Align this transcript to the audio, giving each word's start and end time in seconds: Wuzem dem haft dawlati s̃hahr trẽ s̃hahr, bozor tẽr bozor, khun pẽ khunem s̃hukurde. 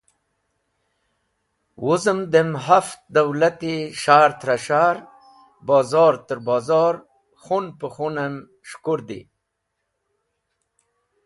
Wuzem 1.83 2.19
dem 2.33 2.51
haft 2.65 2.99
dawlati 3.13 3.75
s̃hahr 4.01 4.31
trẽ 4.41 4.59
s̃hahr, 4.65 4.97
bozor 5.67 6.13
tẽr 6.27 6.39
bozor, 6.47 6.95
khun 7.43 7.65
pẽ 7.79 7.89
khunem 7.95 8.33
s̃hukurde. 8.69 9.19